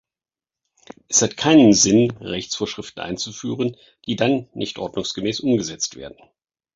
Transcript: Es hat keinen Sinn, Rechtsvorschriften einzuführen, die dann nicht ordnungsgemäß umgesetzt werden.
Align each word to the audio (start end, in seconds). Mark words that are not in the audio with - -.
Es 1.09 1.21
hat 1.21 1.37
keinen 1.37 1.73
Sinn, 1.73 2.09
Rechtsvorschriften 2.19 3.03
einzuführen, 3.03 3.77
die 4.07 4.15
dann 4.15 4.49
nicht 4.55 4.79
ordnungsgemäß 4.79 5.41
umgesetzt 5.41 5.95
werden. 5.95 6.17